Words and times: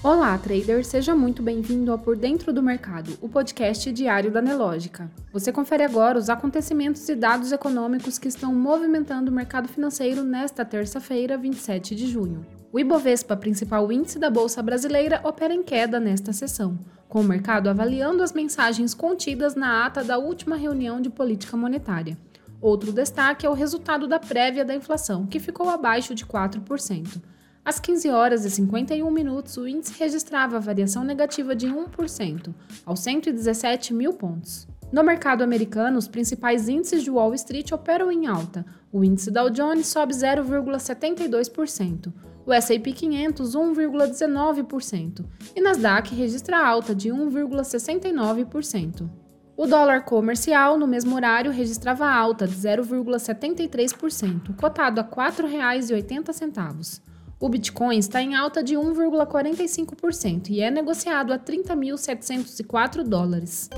Olá, 0.00 0.38
trader, 0.38 0.84
seja 0.84 1.12
muito 1.12 1.42
bem-vindo 1.42 1.90
ao 1.90 1.98
Por 1.98 2.16
Dentro 2.16 2.52
do 2.52 2.62
Mercado, 2.62 3.18
o 3.20 3.28
podcast 3.28 3.90
diário 3.90 4.30
da 4.30 4.40
Nelógica. 4.40 5.10
Você 5.32 5.50
confere 5.50 5.82
agora 5.82 6.16
os 6.16 6.30
acontecimentos 6.30 7.08
e 7.08 7.16
dados 7.16 7.50
econômicos 7.50 8.16
que 8.16 8.28
estão 8.28 8.54
movimentando 8.54 9.28
o 9.28 9.34
mercado 9.34 9.66
financeiro 9.66 10.22
nesta 10.22 10.64
terça-feira, 10.64 11.36
27 11.36 11.96
de 11.96 12.06
junho. 12.06 12.46
O 12.72 12.78
Ibovespa, 12.78 13.36
principal 13.36 13.90
índice 13.90 14.20
da 14.20 14.30
Bolsa 14.30 14.62
Brasileira, 14.62 15.20
opera 15.24 15.52
em 15.52 15.64
queda 15.64 15.98
nesta 15.98 16.32
sessão, 16.32 16.78
com 17.08 17.20
o 17.20 17.24
mercado 17.24 17.68
avaliando 17.68 18.22
as 18.22 18.32
mensagens 18.32 18.94
contidas 18.94 19.56
na 19.56 19.84
ata 19.84 20.04
da 20.04 20.16
última 20.16 20.54
reunião 20.54 21.00
de 21.00 21.10
política 21.10 21.56
monetária. 21.56 22.16
Outro 22.60 22.92
destaque 22.92 23.44
é 23.44 23.50
o 23.50 23.54
resultado 23.54 24.06
da 24.06 24.20
prévia 24.20 24.64
da 24.64 24.76
inflação, 24.76 25.26
que 25.26 25.40
ficou 25.40 25.68
abaixo 25.68 26.14
de 26.14 26.24
4%. 26.24 27.20
Às 27.68 27.78
15 27.78 28.08
horas 28.08 28.44
e 28.46 28.50
51 28.50 29.10
minutos, 29.10 29.58
o 29.58 29.68
índice 29.68 29.92
registrava 29.98 30.58
variação 30.58 31.04
negativa 31.04 31.54
de 31.54 31.66
1%, 31.66 32.54
aos 32.86 33.00
117 33.00 33.92
mil 33.92 34.14
pontos. 34.14 34.66
No 34.90 35.04
mercado 35.04 35.44
americano, 35.44 35.98
os 35.98 36.08
principais 36.08 36.66
índices 36.66 37.02
de 37.02 37.10
Wall 37.10 37.34
Street 37.34 37.70
operam 37.70 38.10
em 38.10 38.26
alta. 38.26 38.64
O 38.90 39.04
índice 39.04 39.30
Dow 39.30 39.50
Jones 39.50 39.86
sobe 39.86 40.14
0,72%, 40.14 42.10
o 42.46 42.54
S&P 42.54 42.90
500 42.90 43.54
1,19% 43.54 45.26
e 45.54 45.60
Nasdaq 45.60 46.14
registra 46.14 46.66
alta 46.66 46.94
de 46.94 47.10
1,69%. 47.10 49.10
O 49.54 49.66
dólar 49.66 50.06
comercial, 50.06 50.78
no 50.78 50.86
mesmo 50.86 51.14
horário, 51.14 51.52
registrava 51.52 52.08
alta 52.08 52.48
de 52.48 52.56
0,73%, 52.56 54.56
cotado 54.56 55.00
a 55.00 55.04
R$ 55.04 55.10
4,80. 55.10 57.02
O 57.40 57.48
Bitcoin 57.48 57.96
está 57.96 58.20
em 58.20 58.34
alta 58.34 58.64
de 58.64 58.74
1,45% 58.74 60.50
e 60.50 60.60
é 60.60 60.72
negociado 60.72 61.32
a 61.32 61.38
30.704 61.38 63.04
dólares. 63.04 63.70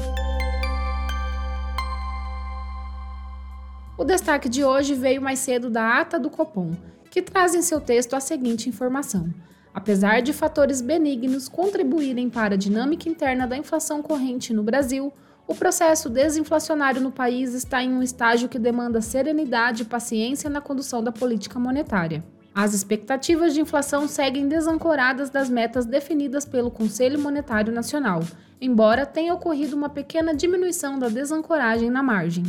O 3.98 4.04
destaque 4.04 4.48
de 4.48 4.64
hoje 4.64 4.94
veio 4.94 5.20
mais 5.20 5.40
cedo 5.40 5.68
da 5.68 6.00
ata 6.00 6.18
do 6.18 6.30
Copom, 6.30 6.70
que 7.10 7.20
traz 7.20 7.54
em 7.54 7.60
seu 7.60 7.78
texto 7.78 8.14
a 8.14 8.20
seguinte 8.20 8.66
informação. 8.66 9.28
Apesar 9.74 10.22
de 10.22 10.32
fatores 10.32 10.80
benignos 10.80 11.46
contribuírem 11.46 12.30
para 12.30 12.54
a 12.54 12.58
dinâmica 12.58 13.10
interna 13.10 13.46
da 13.46 13.58
inflação 13.58 14.00
corrente 14.00 14.54
no 14.54 14.62
Brasil, 14.62 15.12
o 15.46 15.54
processo 15.54 16.08
desinflacionário 16.08 17.02
no 17.02 17.12
país 17.12 17.52
está 17.52 17.82
em 17.82 17.92
um 17.92 18.02
estágio 18.02 18.48
que 18.48 18.58
demanda 18.58 19.02
serenidade 19.02 19.82
e 19.82 19.86
paciência 19.86 20.48
na 20.48 20.62
condução 20.62 21.04
da 21.04 21.12
política 21.12 21.58
monetária. 21.58 22.24
As 22.62 22.74
expectativas 22.74 23.54
de 23.54 23.60
inflação 23.62 24.06
seguem 24.06 24.46
desancoradas 24.46 25.30
das 25.30 25.48
metas 25.48 25.86
definidas 25.86 26.44
pelo 26.44 26.70
Conselho 26.70 27.18
Monetário 27.18 27.72
Nacional, 27.72 28.22
embora 28.60 29.06
tenha 29.06 29.32
ocorrido 29.32 29.74
uma 29.74 29.88
pequena 29.88 30.34
diminuição 30.34 30.98
da 30.98 31.08
desancoragem 31.08 31.88
na 31.88 32.02
margem. 32.02 32.44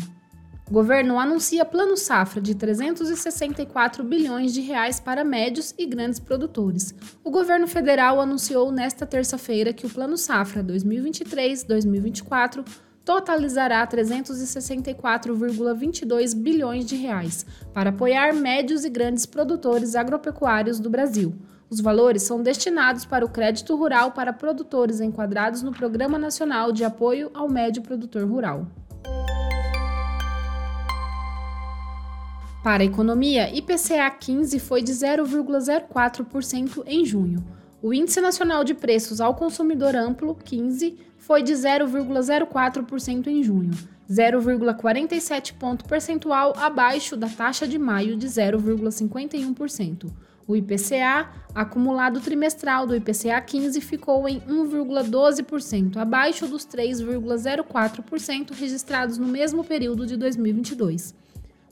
O 0.70 0.74
governo 0.74 1.18
anuncia 1.18 1.64
plano 1.64 1.96
safra 1.96 2.42
de 2.42 2.54
364 2.54 4.04
bilhões 4.04 4.54
de 4.54 4.60
reais 4.60 5.00
para 5.00 5.24
médios 5.24 5.74
e 5.78 5.86
grandes 5.86 6.20
produtores. 6.20 6.94
O 7.24 7.32
governo 7.32 7.66
federal 7.66 8.20
anunciou 8.20 8.70
nesta 8.70 9.06
terça-feira 9.06 9.72
que 9.72 9.86
o 9.86 9.90
plano 9.90 10.18
safra 10.18 10.62
2023-2024 10.62 12.66
totalizará 13.04 13.86
364,22 13.88 16.36
bilhões 16.36 16.86
de 16.86 16.96
reais 16.96 17.44
para 17.74 17.90
apoiar 17.90 18.32
médios 18.34 18.86
e 18.86 18.90
grandes 18.90 19.26
produtores 19.26 19.96
agropecuários 19.96 20.80
do 20.80 20.90
Brasil. 20.90 21.34
Os 21.70 21.80
valores 21.80 22.24
são 22.24 22.44
destinados 22.44 23.06
para 23.06 23.26
o 23.26 23.30
crédito 23.30 23.74
rural 23.76 24.12
para 24.12 24.34
produtores 24.34 25.00
enquadrados 25.00 25.62
no 25.62 25.72
Programa 25.72 26.20
Nacional 26.20 26.70
de 26.72 26.84
Apoio 26.84 27.32
ao 27.34 27.48
Médio 27.48 27.82
Produtor 27.82 28.28
Rural. 28.28 28.68
Para 32.62 32.84
a 32.84 32.86
economia, 32.86 33.50
IPCA 33.56 34.12
15 34.12 34.60
foi 34.60 34.84
de 34.84 34.92
0,04% 34.92 36.84
em 36.86 37.04
junho. 37.04 37.44
O 37.84 37.92
Índice 37.92 38.22
Nacional 38.22 38.64
de 38.64 38.76
Preços 38.76 39.20
ao 39.20 39.34
Consumidor 39.34 39.96
Amplo, 39.96 40.36
15, 40.36 41.00
foi 41.18 41.42
de 41.42 41.54
0,04% 41.54 43.26
em 43.26 43.42
junho, 43.42 43.72
0,47 44.08 45.54
ponto 45.58 45.86
percentual 45.86 46.54
abaixo 46.58 47.18
da 47.18 47.28
taxa 47.28 47.68
de 47.68 47.80
maio 47.80 48.16
de 48.16 48.28
0,51%. 48.28 50.12
O 50.48 50.56
IPCA, 50.56 51.28
acumulado 51.56 52.22
trimestral 52.22 52.86
do 52.86 52.96
IPCA 52.96 53.42
15, 53.42 53.82
ficou 53.82 54.30
em 54.30 54.40
1,12%, 54.42 55.98
abaixo 55.98 56.46
dos 56.46 56.68
3,04% 56.68 58.52
registrados 58.54 59.18
no 59.18 59.28
mesmo 59.28 59.64
período 59.64 60.06
de 60.06 60.16
2022. 60.18 61.16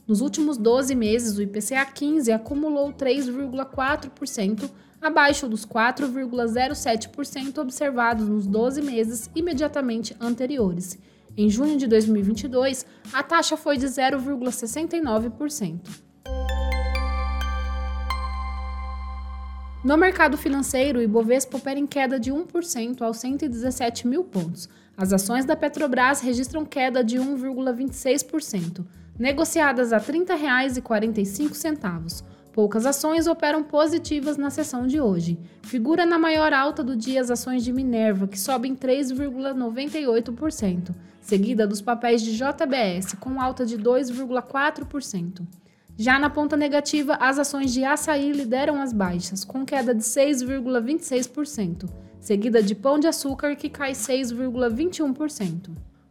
Nos 0.08 0.20
últimos 0.20 0.56
12 0.56 0.92
meses, 0.96 1.38
o 1.38 1.42
IPCA 1.42 1.84
15 1.84 2.32
acumulou 2.32 2.92
3,4%, 2.92 4.68
abaixo 5.00 5.48
dos 5.48 5.64
4,07% 5.64 7.58
observados 7.58 8.28
nos 8.28 8.46
12 8.46 8.82
meses 8.82 9.30
imediatamente 9.34 10.14
anteriores. 10.20 10.98
Em 11.36 11.48
junho 11.48 11.78
de 11.78 11.86
2022, 11.86 12.84
a 13.12 13.22
taxa 13.22 13.56
foi 13.56 13.78
de 13.78 13.86
0,69%. 13.86 16.10
No 19.82 19.96
mercado 19.96 20.36
financeiro, 20.36 20.98
o 20.98 21.02
Ibovespa 21.02 21.56
opera 21.56 21.80
em 21.80 21.86
queda 21.86 22.20
de 22.20 22.30
1% 22.30 23.00
aos 23.00 23.16
117 23.16 24.06
mil 24.06 24.22
pontos. 24.22 24.68
As 24.94 25.10
ações 25.14 25.46
da 25.46 25.56
Petrobras 25.56 26.20
registram 26.20 26.66
queda 26.66 27.02
de 27.02 27.16
1,26%, 27.16 28.84
negociadas 29.18 29.94
a 29.94 29.96
R$ 29.96 30.04
30,45. 30.04 32.22
Poucas 32.52 32.84
ações 32.84 33.28
operam 33.28 33.62
positivas 33.62 34.36
na 34.36 34.50
sessão 34.50 34.84
de 34.86 35.00
hoje. 35.00 35.38
Figura 35.62 36.04
na 36.04 36.18
maior 36.18 36.52
alta 36.52 36.82
do 36.82 36.96
dia 36.96 37.20
as 37.20 37.30
ações 37.30 37.62
de 37.62 37.72
Minerva, 37.72 38.26
que 38.26 38.38
sobem 38.38 38.74
3,98%, 38.74 40.92
seguida 41.20 41.66
dos 41.66 41.80
papéis 41.80 42.22
de 42.22 42.36
JBS, 42.36 43.14
com 43.20 43.40
alta 43.40 43.64
de 43.64 43.78
2,4%. 43.78 45.46
Já 45.96 46.18
na 46.18 46.28
ponta 46.28 46.56
negativa, 46.56 47.14
as 47.20 47.38
ações 47.38 47.72
de 47.72 47.84
açaí 47.84 48.32
lideram 48.32 48.80
as 48.80 48.92
baixas, 48.92 49.44
com 49.44 49.64
queda 49.64 49.94
de 49.94 50.02
6,26%, 50.02 51.88
seguida 52.18 52.60
de 52.62 52.74
Pão 52.74 52.98
de 52.98 53.06
Açúcar, 53.06 53.54
que 53.54 53.68
cai 53.68 53.92
6,21%. 53.92 55.70